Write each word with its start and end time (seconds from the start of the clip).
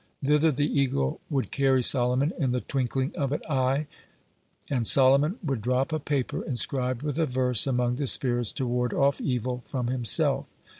Thither 0.25 0.51
the 0.51 0.65
eagle 0.79 1.19
would 1.29 1.51
carry 1.51 1.83
Solomon 1.83 2.33
in 2.39 2.53
the 2.53 2.59
twinkling 2.61 3.11
of 3.15 3.31
an 3.31 3.41
eye, 3.47 3.85
and 4.67 4.87
Solomon 4.87 5.37
would 5.43 5.61
drop 5.61 5.93
a 5.93 5.99
paper 5.99 6.41
inscribed 6.43 7.03
with 7.03 7.19
a 7.19 7.27
verse 7.27 7.67
among 7.67 7.97
the 7.97 8.07
spirits, 8.07 8.51
to 8.53 8.65
ward 8.65 8.93
off 8.95 9.21
evil 9.21 9.61
from 9.67 9.89
himself. 9.89 10.47